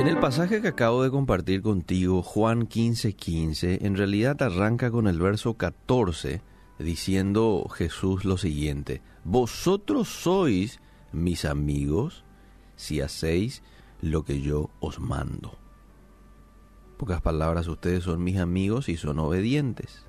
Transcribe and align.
En 0.00 0.08
el 0.08 0.18
pasaje 0.18 0.62
que 0.62 0.68
acabo 0.68 1.02
de 1.02 1.10
compartir 1.10 1.60
contigo, 1.60 2.22
Juan 2.22 2.66
15:15, 2.66 3.14
15, 3.16 3.86
en 3.86 3.98
realidad 3.98 4.40
arranca 4.40 4.90
con 4.90 5.06
el 5.06 5.18
verso 5.18 5.58
14, 5.58 6.40
diciendo 6.78 7.68
Jesús 7.68 8.24
lo 8.24 8.38
siguiente, 8.38 9.02
Vosotros 9.24 10.08
sois 10.08 10.80
mis 11.12 11.44
amigos 11.44 12.24
si 12.76 13.02
hacéis 13.02 13.62
lo 14.00 14.24
que 14.24 14.40
yo 14.40 14.70
os 14.80 15.00
mando. 15.00 15.58
pocas 16.96 17.20
palabras, 17.20 17.68
ustedes 17.68 18.04
son 18.04 18.24
mis 18.24 18.38
amigos 18.38 18.88
y 18.88 18.96
son 18.96 19.18
obedientes. 19.18 20.06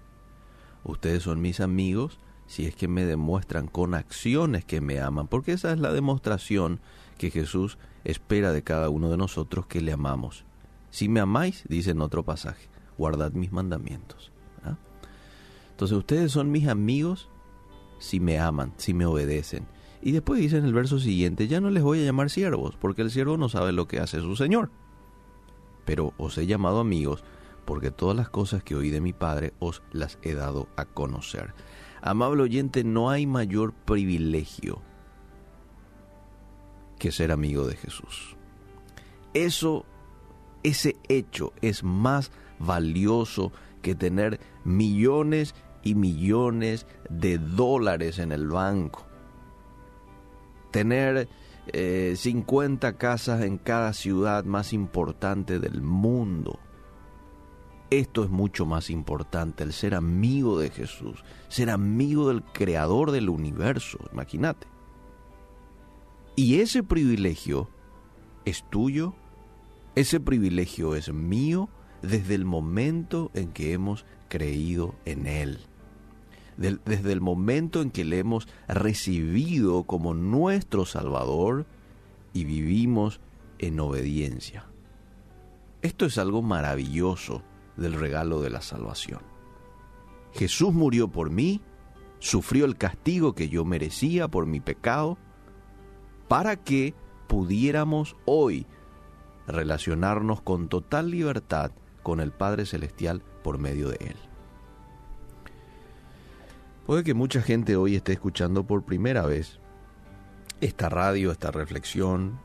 Ustedes 0.86 1.24
son 1.24 1.42
mis 1.42 1.60
amigos 1.60 2.18
si 2.48 2.66
es 2.66 2.76
que 2.76 2.88
me 2.88 3.06
demuestran 3.06 3.68
con 3.68 3.94
acciones 3.94 4.64
que 4.64 4.80
me 4.80 5.02
aman, 5.02 5.28
porque 5.28 5.52
esa 5.52 5.74
es 5.74 5.80
la 5.80 5.92
demostración 5.92 6.80
que 7.22 7.30
Jesús 7.30 7.78
espera 8.04 8.52
de 8.52 8.64
cada 8.64 8.90
uno 8.90 9.12
de 9.12 9.16
nosotros 9.16 9.68
que 9.68 9.80
le 9.80 9.92
amamos. 9.92 10.44
Si 10.90 11.08
me 11.08 11.20
amáis, 11.20 11.64
dice 11.70 11.92
en 11.92 12.02
otro 12.02 12.26
pasaje, 12.26 12.68
guardad 12.98 13.34
mis 13.34 13.52
mandamientos. 13.52 14.32
¿ah? 14.64 14.76
Entonces 15.70 15.96
ustedes 15.96 16.32
son 16.32 16.50
mis 16.50 16.68
amigos 16.68 17.30
si 18.00 18.20
me 18.20 18.40
aman, 18.40 18.74
si 18.78 18.96
me 18.96 19.06
obedecen. 19.06 19.68
Y 20.02 20.14
después 20.14 20.40
dice 20.40 20.58
en 20.58 20.66
el 20.66 20.74
verso 20.74 20.98
siguiente, 20.98 21.48
ya 21.48 21.62
no 21.62 21.70
les 21.70 21.84
voy 21.84 22.00
a 22.00 22.06
llamar 22.06 22.32
siervos, 22.32 22.76
porque 22.76 23.04
el 23.04 23.12
siervo 23.12 23.38
no 23.38 23.50
sabe 23.50 23.72
lo 23.72 23.88
que 23.88 24.00
hace 24.00 24.20
su 24.20 24.36
Señor. 24.36 24.72
Pero 25.86 26.16
os 26.18 26.40
he 26.40 26.48
llamado 26.48 26.80
amigos, 26.80 27.24
porque 27.66 27.92
todas 27.92 28.18
las 28.18 28.30
cosas 28.30 28.64
que 28.64 28.74
oí 28.74 28.90
de 28.90 29.00
mi 29.00 29.14
Padre 29.14 29.54
os 29.60 29.84
las 29.92 30.18
he 30.24 30.34
dado 30.34 30.70
a 30.76 30.86
conocer. 30.86 31.54
Amable 32.02 32.42
oyente, 32.42 32.84
no 32.84 33.12
hay 33.12 33.28
mayor 33.28 33.74
privilegio 33.74 34.82
que 37.02 37.12
ser 37.12 37.32
amigo 37.32 37.66
de 37.66 37.76
Jesús. 37.78 38.38
Eso, 39.34 39.88
ese 40.62 40.98
hecho 41.10 41.52
es 41.64 41.84
más 41.84 42.32
valioso 42.60 43.52
que 43.82 43.96
tener 43.96 44.40
millones 44.64 45.56
y 45.82 45.96
millones 45.96 46.86
de 47.10 47.40
dólares 47.40 48.20
en 48.20 48.32
el 48.32 48.48
banco. 48.48 49.08
Tener 50.70 51.28
50 51.74 52.88
eh, 52.88 52.96
casas 52.98 53.42
en 53.42 53.58
cada 53.58 53.94
ciudad 53.94 54.44
más 54.44 54.72
importante 54.72 55.58
del 55.58 55.82
mundo. 55.82 56.60
Esto 57.90 58.24
es 58.24 58.30
mucho 58.30 58.68
más 58.68 58.92
importante, 58.92 59.64
el 59.64 59.74
ser 59.74 59.96
amigo 59.96 60.60
de 60.60 60.70
Jesús, 60.70 61.24
ser 61.48 61.72
amigo 61.72 62.28
del 62.28 62.44
creador 62.44 63.10
del 63.10 63.28
universo, 63.28 63.98
imagínate. 64.14 64.71
Y 66.36 66.62
ese 66.62 66.84
privilegio 66.84 67.70
es 68.46 68.64
tuyo, 68.70 69.14
ese 69.96 70.20
privilegio 70.20 70.96
es 70.96 71.14
mío 71.14 71.70
desde 72.02 72.36
el 72.36 72.46
momento 72.46 73.32
en 73.34 73.52
que 73.52 73.74
hemos 73.74 74.06
creído 74.30 74.96
en 75.06 75.28
Él. 75.28 75.60
desde 76.58 77.12
el 77.12 77.22
momento 77.22 77.82
en 77.82 77.90
que 77.90 78.06
le 78.06 78.20
hemos 78.20 78.48
recibido 78.68 79.84
como 79.84 80.14
nuestro 80.14 80.86
Salvador 80.86 81.66
y 82.34 82.44
vivimos 82.44 83.20
en 83.58 83.80
obediencia. 83.80 84.66
Esto 85.82 86.06
es 86.06 86.20
algo 86.20 86.44
maravilloso 86.44 87.42
del 87.78 87.94
regalo 87.94 88.42
de 88.42 88.52
la 88.52 88.62
salvación. 88.62 89.22
Jesús 90.34 90.74
murió 90.74 91.08
por 91.08 91.32
mí, 91.32 91.62
sufrió 92.20 92.66
el 92.66 92.78
castigo 92.78 93.34
que 93.34 93.50
yo 93.50 93.66
merecía 93.66 94.28
por 94.28 94.46
mi 94.46 94.60
pecado, 94.60 95.18
para 96.32 96.56
que 96.56 96.94
pudiéramos 97.28 98.16
hoy 98.24 98.66
relacionarnos 99.48 100.40
con 100.40 100.70
total 100.70 101.12
libertad 101.12 101.72
con 102.04 102.22
el 102.22 102.32
Padre 102.32 102.66
Celestial 102.66 103.22
por 103.44 103.58
medio 103.58 103.90
de 103.90 103.98
Él. 104.00 104.16
Puede 106.86 107.04
que 107.04 107.14
mucha 107.14 107.42
gente 107.42 107.76
hoy 107.76 107.98
esté 107.98 108.14
escuchando 108.14 108.66
por 108.66 108.86
primera 108.86 109.26
vez 109.26 109.60
esta 110.62 110.88
radio, 110.88 111.34
esta 111.34 111.52
reflexión, 111.52 112.40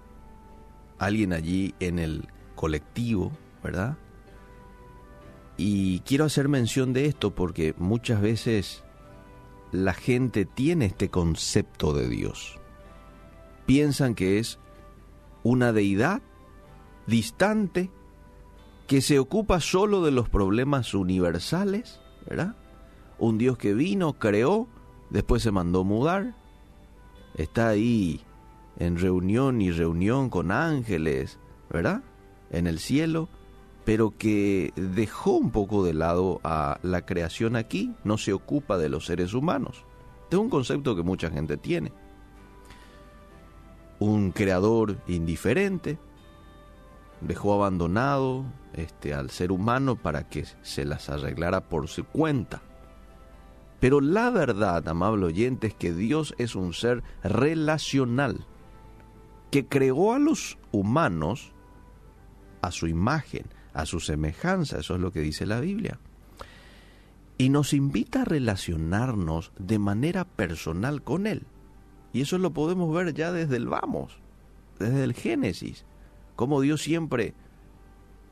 alguien 0.99 1.33
allí 1.33 1.73
en 1.79 2.01
el 2.01 2.27
colectivo, 2.57 3.31
¿verdad? 3.63 3.99
Y 5.57 6.01
quiero 6.01 6.25
hacer 6.25 6.49
mención 6.49 6.93
de 6.93 7.07
esto 7.07 7.37
porque 7.37 7.73
muchas 7.79 8.21
veces 8.21 8.83
la 9.71 9.95
gente 9.95 10.45
tiene 10.45 10.87
este 10.87 11.09
concepto 11.09 11.93
de 11.93 12.09
Dios 12.09 12.59
piensan 13.67 14.15
que 14.15 14.39
es 14.39 14.59
una 15.43 15.73
deidad 15.73 16.23
distante 17.07 17.91
que 18.87 19.01
se 19.01 19.19
ocupa 19.19 19.61
solo 19.61 20.03
de 20.05 20.13
los 20.13 20.29
problemas 20.29 20.95
universales, 20.95 22.01
¿verdad? 22.29 22.57
Un 23.19 23.39
Dios 23.39 23.59
que 23.59 23.75
vino, 23.75 24.15
creó, 24.15 24.69
después 25.11 25.43
se 25.43 25.51
mandó 25.51 25.85
mudar, 25.85 26.37
está 27.35 27.69
ahí 27.69 28.21
en 28.79 28.99
reunión 28.99 29.61
y 29.61 29.71
reunión 29.71 30.31
con 30.31 30.53
ángeles, 30.53 31.39
¿verdad? 31.71 32.03
En 32.51 32.67
el 32.67 32.79
cielo, 32.79 33.29
pero 33.85 34.15
que 34.17 34.73
dejó 34.77 35.33
un 35.33 35.51
poco 35.51 35.85
de 35.85 35.95
lado 35.95 36.41
a 36.45 36.79
la 36.83 37.05
creación 37.05 37.57
aquí, 37.57 37.95
no 38.05 38.19
se 38.19 38.33
ocupa 38.33 38.79
de 38.79 38.89
los 38.89 39.07
seres 39.07 39.35
humanos. 39.35 39.85
Este 40.25 40.37
es 40.37 40.43
un 40.43 40.51
concepto 40.51 40.95
que 40.95 41.03
mucha 41.03 41.31
gente 41.31 41.57
tiene 41.57 41.93
un 43.99 44.33
creador 44.33 44.99
indiferente, 45.07 45.99
dejó 47.21 47.55
abandonado 47.55 48.45
este, 48.75 49.15
al 49.15 49.31
ser 49.31 49.53
humano 49.53 49.97
para 49.97 50.29
que 50.29 50.45
se 50.63 50.85
las 50.85 51.09
arreglara 51.09 51.69
por 51.69 51.89
su 51.89 52.05
cuenta. 52.05 52.63
Pero 53.81 54.01
la 54.01 54.31
verdad, 54.31 54.89
amable 54.89 55.27
oyente, 55.27 55.69
es 55.69 55.75
que 55.75 55.93
Dios 55.93 56.35
es 56.39 56.55
un 56.55 56.73
ser 56.73 57.03
relacional, 57.23 58.47
que 59.51 59.67
creó 59.67 60.13
a 60.13 60.19
los 60.19 60.59
humanos 60.73 61.53
a 62.63 62.71
su 62.71 62.87
imagen, 62.89 63.47
a 63.73 63.87
su 63.87 64.01
semejanza, 64.01 64.79
eso 64.79 64.95
es 64.95 65.01
lo 65.01 65.13
que 65.13 65.21
dice 65.21 65.47
la 65.47 65.61
Biblia. 65.61 66.01
Y 67.39 67.51
nos 67.51 67.75
invita 67.75 68.23
a 68.23 68.25
relacionarnos 68.25 69.53
de 69.59 69.79
manera 69.79 70.25
personal 70.25 71.03
con 71.03 71.27
Él. 71.27 71.47
Y 72.13 72.23
eso 72.23 72.39
lo 72.39 72.53
podemos 72.53 72.93
ver 72.95 73.13
ya 73.15 73.33
desde 73.33 73.57
el 73.57 73.67
vamos, 73.67 74.19
desde 74.79 75.05
el 75.05 75.15
Génesis, 75.15 75.85
como 76.35 76.61
Dios 76.61 76.83
siempre 76.83 77.35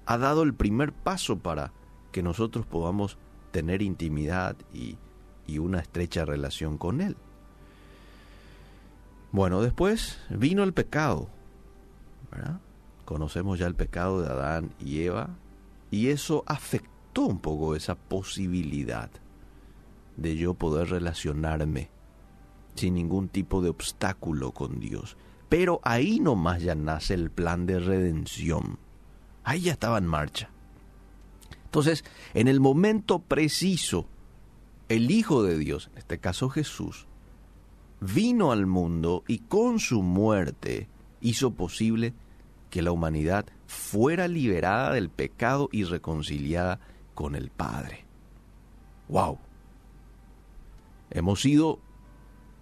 ha 0.06 0.18
dado 0.18 0.42
el 0.42 0.54
primer 0.54 0.92
paso 0.92 1.38
para 1.38 1.72
que 2.12 2.22
nosotros 2.22 2.66
podamos 2.66 3.18
tener 3.50 3.82
intimidad 3.82 4.56
y, 4.72 4.98
una 5.58 5.78
estrecha 5.78 6.24
relación 6.24 6.78
con 6.78 7.00
Él. 7.00 7.16
Bueno, 9.30 9.62
después 9.62 10.18
vino 10.30 10.62
el 10.62 10.72
pecado. 10.72 11.28
Conocemos 13.04 13.58
ya 13.58 13.66
el 13.66 13.74
pecado 13.74 14.22
de 14.22 14.28
Adán 14.28 14.70
y 14.80 15.02
Eva 15.02 15.30
y 15.90 16.08
eso 16.08 16.42
afectó 16.46 17.22
un 17.26 17.38
poco 17.38 17.76
esa 17.76 17.94
posibilidad 17.94 19.10
de 20.16 20.36
yo 20.36 20.54
poder 20.54 20.90
relacionarme 20.90 21.90
sin 22.74 22.94
ningún 22.94 23.28
tipo 23.28 23.60
de 23.62 23.70
obstáculo 23.70 24.52
con 24.52 24.80
Dios. 24.80 25.16
Pero 25.48 25.80
ahí 25.84 26.20
nomás 26.20 26.62
ya 26.62 26.74
nace 26.74 27.14
el 27.14 27.30
plan 27.30 27.66
de 27.66 27.78
redención. 27.78 28.78
Ahí 29.44 29.62
ya 29.62 29.72
estaba 29.72 29.98
en 29.98 30.06
marcha. 30.06 30.50
Entonces, 31.64 32.04
en 32.34 32.48
el 32.48 32.60
momento 32.60 33.18
preciso, 33.20 34.06
el 34.88 35.10
Hijo 35.10 35.42
de 35.42 35.58
Dios, 35.58 35.90
en 35.92 35.98
este 35.98 36.18
caso 36.18 36.48
Jesús, 36.48 37.06
vino 38.00 38.52
al 38.52 38.66
mundo 38.66 39.24
y 39.26 39.38
con 39.38 39.80
su 39.80 40.02
muerte 40.02 40.88
hizo 41.20 41.52
posible 41.52 42.14
que 42.70 42.82
la 42.82 42.92
humanidad 42.92 43.46
fuera 43.66 44.28
liberada 44.28 44.92
del 44.92 45.08
pecado 45.08 45.68
y 45.72 45.84
reconciliada 45.84 46.80
con 47.14 47.34
el 47.34 47.50
Padre. 47.50 48.04
¡Wow! 49.08 49.38
Hemos 51.10 51.40
sido 51.40 51.78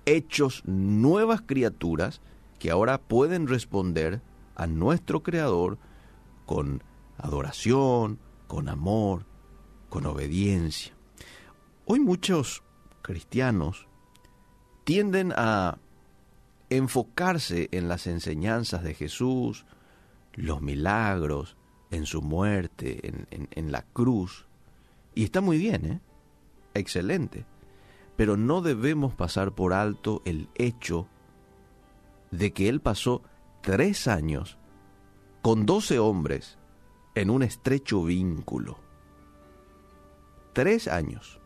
hechos 0.07 0.63
nuevas 0.67 1.43
criaturas 1.43 2.21
que 2.59 2.71
ahora 2.71 2.99
pueden 2.99 3.49
responder 3.49 4.21
a 4.55 4.67
nuestro 4.67 5.23
Creador 5.23 5.79
con 6.47 6.83
adoración, 7.19 8.19
con 8.47 8.69
amor, 8.69 9.27
con 9.89 10.07
obediencia. 10.07 10.95
Hoy 11.87 12.01
muchos 12.01 12.63
cristianos 13.03 13.89
tienden 14.85 15.33
a 15.37 15.79
enfocarse 16.71 17.69
en 17.73 17.89
las 17.89 18.07
enseñanzas 18.07 18.83
de 18.83 18.95
Jesús, 18.95 19.67
los 20.35 20.63
milagros, 20.63 21.57
en 21.91 22.07
su 22.07 22.23
muerte, 22.23 23.27
en, 23.31 23.49
en 23.51 23.73
la 23.73 23.83
cruz. 23.83 24.47
Y 25.15 25.25
está 25.25 25.41
muy 25.41 25.59
bien, 25.59 25.85
¿eh? 25.85 26.01
Excelente 26.75 27.45
pero 28.23 28.37
no 28.37 28.63
debemos 28.63 29.15
pasar 29.15 29.51
por 29.51 29.73
alto 29.73 30.23
el 30.25 30.49
hecho 30.55 31.09
de 32.31 32.53
que 32.53 32.69
Él 32.69 32.81
pasó 32.81 33.21
tres 33.63 34.07
años 34.07 34.59
con 35.43 35.67
doce 35.67 35.99
hombres 35.99 36.57
en 37.17 37.31
un 37.31 37.43
estrecho 37.43 38.05
vínculo. 38.05 38.79
Tres 40.53 40.87
años. 40.87 41.41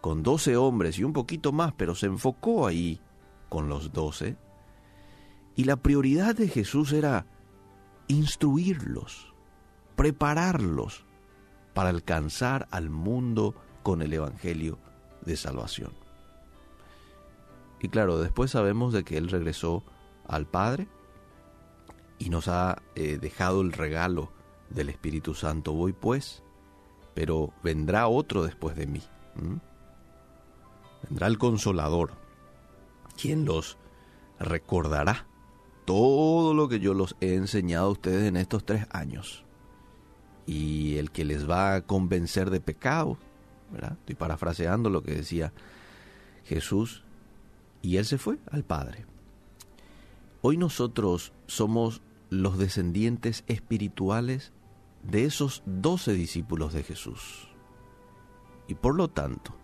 Con 0.00 0.22
doce 0.22 0.56
hombres 0.56 1.00
y 1.00 1.02
un 1.02 1.14
poquito 1.14 1.50
más, 1.50 1.72
pero 1.72 1.96
se 1.96 2.06
enfocó 2.06 2.68
ahí 2.68 3.00
con 3.48 3.68
los 3.68 3.92
doce. 3.92 4.36
Y 5.56 5.64
la 5.64 5.74
prioridad 5.78 6.36
de 6.36 6.46
Jesús 6.46 6.92
era 6.92 7.26
instruirlos, 8.06 9.34
prepararlos 9.96 11.04
para 11.74 11.88
alcanzar 11.88 12.68
al 12.70 12.88
mundo 12.88 13.56
con 13.88 14.02
el 14.02 14.12
Evangelio 14.12 14.78
de 15.24 15.34
salvación. 15.34 15.92
Y 17.80 17.88
claro, 17.88 18.18
después 18.18 18.50
sabemos 18.50 18.92
de 18.92 19.02
que 19.02 19.16
Él 19.16 19.30
regresó 19.30 19.82
al 20.26 20.46
Padre 20.46 20.88
y 22.18 22.28
nos 22.28 22.48
ha 22.48 22.82
eh, 22.96 23.16
dejado 23.16 23.62
el 23.62 23.72
regalo 23.72 24.30
del 24.68 24.90
Espíritu 24.90 25.32
Santo. 25.32 25.72
Voy 25.72 25.94
pues, 25.94 26.42
pero 27.14 27.54
vendrá 27.62 28.08
otro 28.08 28.44
después 28.44 28.76
de 28.76 28.86
mí. 28.86 29.00
Vendrá 31.08 31.26
el 31.26 31.38
consolador, 31.38 32.10
quien 33.16 33.46
los 33.46 33.78
recordará 34.38 35.26
todo 35.86 36.52
lo 36.52 36.68
que 36.68 36.78
yo 36.78 36.92
los 36.92 37.16
he 37.22 37.36
enseñado 37.36 37.86
a 37.86 37.92
ustedes 37.92 38.28
en 38.28 38.36
estos 38.36 38.66
tres 38.66 38.86
años. 38.90 39.46
Y 40.44 40.98
el 40.98 41.10
que 41.10 41.24
les 41.24 41.48
va 41.48 41.74
a 41.74 41.86
convencer 41.86 42.50
de 42.50 42.60
pecado, 42.60 43.16
Estoy 43.74 44.14
parafraseando 44.14 44.90
lo 44.90 45.02
que 45.02 45.14
decía 45.14 45.52
Jesús, 46.44 47.04
y 47.82 47.96
él 47.96 48.04
se 48.04 48.18
fue 48.18 48.38
al 48.50 48.64
Padre. 48.64 49.06
Hoy 50.40 50.56
nosotros 50.56 51.32
somos 51.46 52.02
los 52.30 52.58
descendientes 52.58 53.44
espirituales 53.46 54.52
de 55.02 55.24
esos 55.24 55.62
doce 55.66 56.12
discípulos 56.12 56.72
de 56.72 56.82
Jesús. 56.82 57.48
Y 58.66 58.74
por 58.74 58.96
lo 58.96 59.08
tanto, 59.08 59.54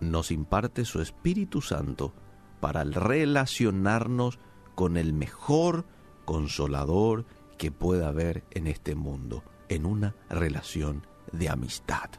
nos 0.00 0.30
imparte 0.30 0.84
su 0.84 1.00
Espíritu 1.00 1.60
Santo 1.60 2.14
para 2.60 2.84
relacionarnos 2.84 4.38
con 4.74 4.96
el 4.96 5.12
mejor 5.12 5.84
consolador 6.24 7.26
que 7.58 7.70
pueda 7.70 8.08
haber 8.08 8.44
en 8.50 8.66
este 8.66 8.94
mundo, 8.94 9.44
en 9.68 9.84
una 9.84 10.14
relación 10.30 11.06
de 11.32 11.50
amistad. 11.50 12.10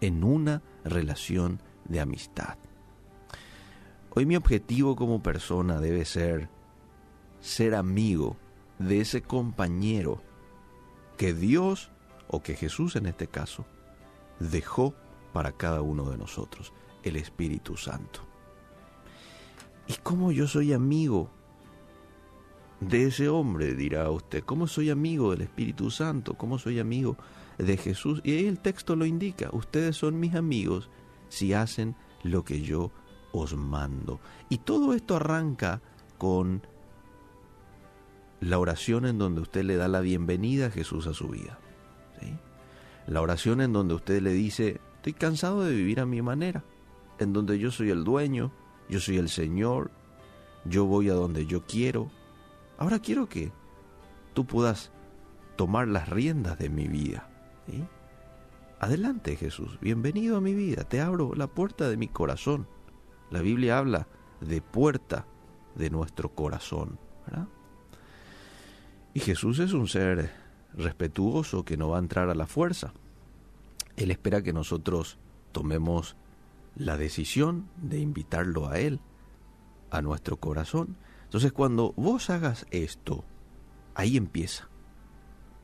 En 0.00 0.24
una 0.24 0.62
relación 0.84 1.60
de 1.84 2.00
amistad. 2.00 2.56
Hoy 4.10 4.26
mi 4.26 4.36
objetivo 4.36 4.96
como 4.96 5.22
persona 5.22 5.80
debe 5.80 6.04
ser 6.04 6.48
ser 7.40 7.74
amigo 7.74 8.36
de 8.78 9.00
ese 9.00 9.22
compañero 9.22 10.22
que 11.16 11.34
Dios, 11.34 11.90
o 12.28 12.42
que 12.42 12.54
Jesús 12.54 12.96
en 12.96 13.06
este 13.06 13.26
caso, 13.26 13.66
dejó 14.38 14.94
para 15.32 15.52
cada 15.52 15.82
uno 15.82 16.10
de 16.10 16.16
nosotros, 16.16 16.72
el 17.02 17.16
Espíritu 17.16 17.76
Santo. 17.76 18.20
¿Y 19.86 19.94
cómo 20.02 20.32
yo 20.32 20.46
soy 20.46 20.72
amigo 20.72 21.30
de 22.80 23.06
ese 23.06 23.28
hombre? 23.28 23.74
Dirá 23.74 24.10
usted. 24.10 24.44
¿Cómo 24.44 24.66
soy 24.66 24.90
amigo 24.90 25.30
del 25.30 25.42
Espíritu 25.42 25.90
Santo? 25.90 26.34
¿Cómo 26.34 26.58
soy 26.58 26.78
amigo 26.78 27.16
de 27.58 27.76
Jesús? 27.76 28.20
Y 28.24 28.32
ahí 28.32 28.46
el 28.46 28.60
texto 28.60 28.96
lo 28.96 29.04
indica. 29.04 29.50
Ustedes 29.52 29.96
son 29.96 30.18
mis 30.18 30.34
amigos 30.34 30.90
si 31.28 31.52
hacen 31.52 31.94
lo 32.22 32.44
que 32.44 32.62
yo 32.62 32.90
os 33.32 33.56
mando. 33.56 34.20
Y 34.48 34.58
todo 34.58 34.94
esto 34.94 35.16
arranca 35.16 35.82
con 36.16 36.62
la 38.40 38.58
oración 38.58 39.06
en 39.06 39.18
donde 39.18 39.40
usted 39.40 39.64
le 39.64 39.76
da 39.76 39.88
la 39.88 40.00
bienvenida 40.00 40.66
a 40.66 40.70
Jesús 40.70 41.06
a 41.06 41.14
su 41.14 41.28
vida. 41.28 41.58
La 43.06 43.22
oración 43.22 43.62
en 43.62 43.72
donde 43.72 43.94
usted 43.94 44.20
le 44.20 44.32
dice, 44.32 44.80
estoy 44.96 45.14
cansado 45.14 45.64
de 45.64 45.74
vivir 45.74 45.98
a 46.00 46.06
mi 46.06 46.20
manera, 46.20 46.62
en 47.18 47.32
donde 47.32 47.58
yo 47.58 47.70
soy 47.70 47.90
el 47.90 48.04
dueño, 48.04 48.52
yo 48.90 49.00
soy 49.00 49.16
el 49.16 49.30
Señor, 49.30 49.90
yo 50.66 50.84
voy 50.84 51.08
a 51.08 51.14
donde 51.14 51.46
yo 51.46 51.64
quiero. 51.64 52.10
Ahora 52.76 52.98
quiero 52.98 53.26
que 53.26 53.50
tú 54.34 54.46
puedas 54.46 54.92
tomar 55.56 55.88
las 55.88 56.10
riendas 56.10 56.58
de 56.58 56.68
mi 56.68 56.86
vida. 56.86 57.30
Adelante 58.80 59.34
Jesús, 59.36 59.78
bienvenido 59.80 60.36
a 60.36 60.40
mi 60.40 60.54
vida, 60.54 60.84
te 60.84 61.00
abro 61.00 61.34
la 61.34 61.48
puerta 61.48 61.88
de 61.88 61.96
mi 61.96 62.06
corazón. 62.06 62.68
La 63.30 63.40
Biblia 63.40 63.78
habla 63.78 64.06
de 64.40 64.60
puerta 64.60 65.26
de 65.74 65.90
nuestro 65.90 66.34
corazón. 66.34 66.98
Y 69.14 69.20
Jesús 69.20 69.58
es 69.58 69.72
un 69.72 69.88
ser 69.88 70.32
respetuoso 70.74 71.64
que 71.64 71.76
no 71.76 71.88
va 71.88 71.96
a 71.96 72.00
entrar 72.00 72.30
a 72.30 72.36
la 72.36 72.46
fuerza. 72.46 72.92
Él 73.96 74.12
espera 74.12 74.42
que 74.42 74.52
nosotros 74.52 75.18
tomemos 75.50 76.16
la 76.76 76.96
decisión 76.96 77.68
de 77.82 77.98
invitarlo 77.98 78.68
a 78.68 78.78
Él, 78.78 79.00
a 79.90 80.02
nuestro 80.02 80.36
corazón. 80.36 80.96
Entonces 81.24 81.52
cuando 81.52 81.94
vos 81.96 82.30
hagas 82.30 82.64
esto, 82.70 83.24
ahí 83.96 84.16
empieza. 84.16 84.67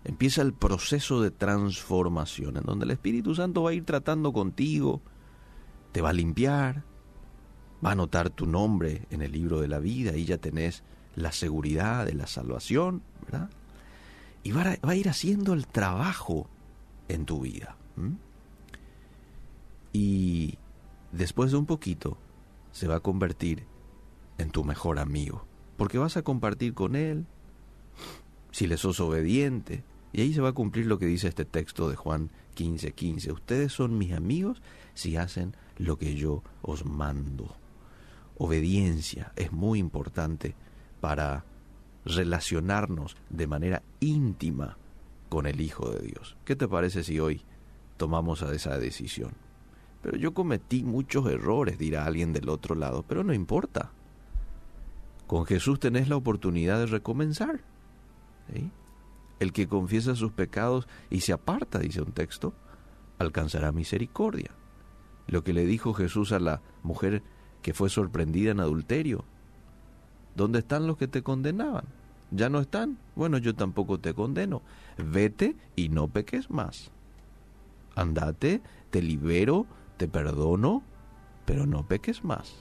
Empieza 0.04 0.42
el 0.42 0.52
proceso 0.52 1.22
de 1.22 1.30
transformación, 1.30 2.58
en 2.58 2.64
donde 2.64 2.84
el 2.84 2.90
Espíritu 2.90 3.34
Santo 3.34 3.62
va 3.62 3.70
a 3.70 3.74
ir 3.74 3.84
tratando 3.84 4.32
contigo, 4.32 5.00
te 5.92 6.02
va 6.02 6.10
a 6.10 6.12
limpiar, 6.12 6.84
va 7.84 7.90
a 7.90 7.92
anotar 7.92 8.28
tu 8.28 8.46
nombre 8.46 9.06
en 9.10 9.22
el 9.22 9.32
libro 9.32 9.60
de 9.60 9.68
la 9.68 9.78
vida 9.78 10.16
y 10.16 10.26
ya 10.26 10.38
tenés 10.38 10.82
la 11.16 11.32
seguridad 11.32 12.04
de 12.04 12.14
la 12.14 12.26
salvación, 12.26 13.02
¿verdad? 13.24 13.48
Y 14.42 14.52
va 14.52 14.76
a, 14.82 14.94
ir 14.94 15.08
haciendo 15.08 15.54
el 15.54 15.66
trabajo 15.66 16.50
en 17.08 17.24
tu 17.24 17.40
vida. 17.40 17.76
Y 19.92 20.58
después 21.12 21.50
de 21.50 21.56
un 21.56 21.66
poquito 21.66 22.18
se 22.72 22.88
va 22.88 22.96
a 22.96 23.00
convertir 23.00 23.66
en 24.36 24.50
tu 24.50 24.64
mejor 24.64 24.98
amigo, 24.98 25.46
porque 25.78 25.96
vas 25.96 26.16
a 26.18 26.22
compartir 26.22 26.74
con 26.74 26.94
él, 26.94 27.26
si 28.50 28.66
le 28.66 28.76
sos 28.76 29.00
obediente, 29.00 29.82
y 30.14 30.20
ahí 30.20 30.32
se 30.32 30.40
va 30.40 30.50
a 30.50 30.52
cumplir 30.52 30.86
lo 30.86 31.00
que 31.00 31.06
dice 31.06 31.26
este 31.26 31.44
texto 31.44 31.90
de 31.90 31.96
Juan 31.96 32.30
15:15. 32.56 32.94
15. 32.94 33.32
Ustedes 33.32 33.72
son 33.72 33.98
mis 33.98 34.12
amigos 34.12 34.62
si 34.94 35.16
hacen 35.16 35.56
lo 35.76 35.98
que 35.98 36.14
yo 36.14 36.44
os 36.62 36.86
mando. 36.86 37.56
Obediencia 38.38 39.32
es 39.34 39.50
muy 39.50 39.80
importante 39.80 40.54
para 41.00 41.44
relacionarnos 42.04 43.16
de 43.28 43.48
manera 43.48 43.82
íntima 43.98 44.78
con 45.28 45.46
el 45.46 45.60
Hijo 45.60 45.90
de 45.90 46.06
Dios. 46.06 46.36
¿Qué 46.44 46.54
te 46.54 46.68
parece 46.68 47.02
si 47.02 47.18
hoy 47.18 47.42
tomamos 47.96 48.40
esa 48.42 48.78
decisión? 48.78 49.32
Pero 50.00 50.16
yo 50.16 50.32
cometí 50.32 50.84
muchos 50.84 51.26
errores, 51.26 51.76
dirá 51.76 52.04
alguien 52.04 52.32
del 52.32 52.50
otro 52.50 52.76
lado, 52.76 53.04
pero 53.08 53.24
no 53.24 53.34
importa. 53.34 53.90
Con 55.26 55.44
Jesús 55.44 55.80
tenés 55.80 56.08
la 56.08 56.16
oportunidad 56.16 56.78
de 56.78 56.86
recomenzar. 56.86 57.62
El 59.40 59.52
que 59.52 59.68
confiesa 59.68 60.14
sus 60.14 60.32
pecados 60.32 60.88
y 61.10 61.20
se 61.20 61.32
aparta, 61.32 61.78
dice 61.78 62.02
un 62.02 62.12
texto, 62.12 62.54
alcanzará 63.18 63.72
misericordia. 63.72 64.50
Lo 65.26 65.42
que 65.42 65.52
le 65.52 65.64
dijo 65.64 65.94
Jesús 65.94 66.32
a 66.32 66.38
la 66.38 66.62
mujer 66.82 67.22
que 67.62 67.74
fue 67.74 67.88
sorprendida 67.88 68.50
en 68.50 68.60
adulterio, 68.60 69.24
¿Dónde 70.34 70.60
están 70.60 70.86
los 70.86 70.96
que 70.96 71.08
te 71.08 71.22
condenaban? 71.22 71.84
¿Ya 72.30 72.48
no 72.48 72.58
están? 72.58 72.98
Bueno, 73.14 73.38
yo 73.38 73.54
tampoco 73.54 74.00
te 74.00 74.14
condeno. 74.14 74.62
Vete 74.98 75.56
y 75.76 75.88
no 75.88 76.08
peques 76.08 76.50
más. 76.50 76.90
Andate, 77.94 78.60
te 78.90 79.00
libero, 79.00 79.66
te 79.96 80.08
perdono, 80.08 80.82
pero 81.44 81.66
no 81.66 81.86
peques 81.86 82.24
más. 82.24 82.56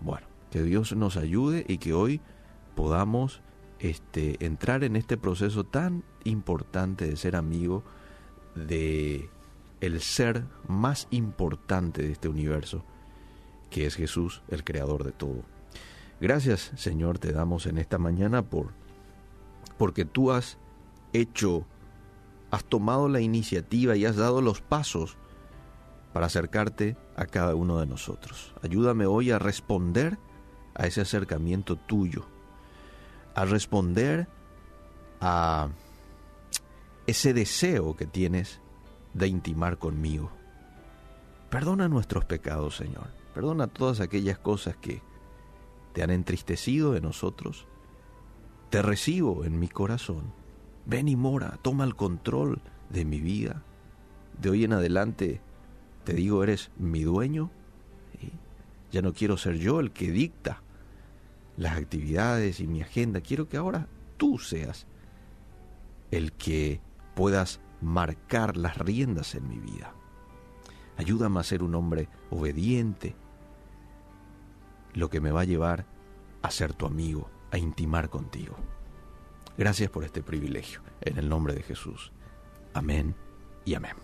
Bueno, 0.00 0.26
que 0.50 0.62
Dios 0.62 0.94
nos 0.94 1.16
ayude 1.16 1.64
y 1.66 1.78
que 1.78 1.94
hoy 1.94 2.20
podamos 2.74 3.40
este, 3.80 4.44
entrar 4.44 4.84
en 4.84 4.96
este 4.96 5.16
proceso 5.16 5.64
tan 5.64 6.04
importante 6.24 7.06
de 7.06 7.16
ser 7.16 7.36
amigo 7.36 7.84
de 8.54 9.30
el 9.80 10.00
ser 10.00 10.44
más 10.66 11.06
importante 11.10 12.02
de 12.02 12.12
este 12.12 12.28
universo, 12.28 12.84
que 13.70 13.86
es 13.86 13.94
Jesús, 13.94 14.42
el 14.48 14.64
creador 14.64 15.04
de 15.04 15.12
todo. 15.12 15.42
Gracias, 16.20 16.72
Señor, 16.76 17.18
te 17.18 17.32
damos 17.32 17.66
en 17.66 17.78
esta 17.78 17.98
mañana 17.98 18.42
por 18.42 18.72
porque 19.76 20.04
tú 20.04 20.32
has 20.32 20.58
hecho 21.12 21.64
has 22.50 22.64
tomado 22.64 23.08
la 23.08 23.20
iniciativa 23.20 23.96
y 23.96 24.04
has 24.04 24.16
dado 24.16 24.40
los 24.40 24.60
pasos 24.60 25.16
para 26.12 26.26
acercarte 26.26 26.96
a 27.16 27.26
cada 27.26 27.54
uno 27.54 27.78
de 27.78 27.86
nosotros. 27.86 28.54
Ayúdame 28.62 29.06
hoy 29.06 29.30
a 29.30 29.38
responder 29.38 30.18
a 30.74 30.86
ese 30.86 31.02
acercamiento 31.02 31.76
tuyo, 31.76 32.26
a 33.38 33.44
responder 33.44 34.26
a 35.20 35.68
ese 37.06 37.32
deseo 37.32 37.94
que 37.94 38.04
tienes 38.04 38.60
de 39.14 39.28
intimar 39.28 39.78
conmigo. 39.78 40.32
Perdona 41.48 41.86
nuestros 41.86 42.24
pecados, 42.24 42.76
Señor. 42.76 43.06
Perdona 43.34 43.68
todas 43.68 44.00
aquellas 44.00 44.40
cosas 44.40 44.74
que 44.76 45.02
te 45.92 46.02
han 46.02 46.10
entristecido 46.10 46.92
de 46.92 47.00
nosotros, 47.00 47.68
te 48.70 48.82
recibo 48.82 49.44
en 49.44 49.60
mi 49.60 49.68
corazón. 49.68 50.32
Ven 50.86 51.06
y 51.06 51.14
mora, 51.14 51.60
toma 51.62 51.84
el 51.84 51.94
control 51.94 52.60
de 52.90 53.04
mi 53.04 53.20
vida. 53.20 53.62
De 54.42 54.50
hoy 54.50 54.64
en 54.64 54.72
adelante 54.72 55.40
te 56.02 56.12
digo, 56.12 56.42
eres 56.42 56.72
mi 56.76 57.04
dueño. 57.04 57.52
Ya 58.90 59.00
no 59.00 59.12
quiero 59.12 59.36
ser 59.36 59.58
yo 59.58 59.78
el 59.78 59.92
que 59.92 60.10
dicta 60.10 60.60
las 61.58 61.76
actividades 61.76 62.60
y 62.60 62.66
mi 62.66 62.80
agenda. 62.80 63.20
Quiero 63.20 63.48
que 63.48 63.58
ahora 63.58 63.88
tú 64.16 64.38
seas 64.38 64.86
el 66.10 66.32
que 66.32 66.80
puedas 67.14 67.60
marcar 67.82 68.56
las 68.56 68.78
riendas 68.78 69.34
en 69.34 69.48
mi 69.48 69.58
vida. 69.58 69.92
Ayúdame 70.96 71.40
a 71.40 71.44
ser 71.44 71.62
un 71.62 71.74
hombre 71.74 72.08
obediente, 72.30 73.14
lo 74.94 75.10
que 75.10 75.20
me 75.20 75.30
va 75.30 75.42
a 75.42 75.44
llevar 75.44 75.84
a 76.42 76.50
ser 76.50 76.72
tu 76.72 76.86
amigo, 76.86 77.28
a 77.50 77.58
intimar 77.58 78.08
contigo. 78.08 78.56
Gracias 79.56 79.90
por 79.90 80.04
este 80.04 80.22
privilegio. 80.22 80.80
En 81.00 81.18
el 81.18 81.28
nombre 81.28 81.54
de 81.54 81.62
Jesús. 81.62 82.12
Amén 82.74 83.14
y 83.64 83.74
amén. 83.74 83.98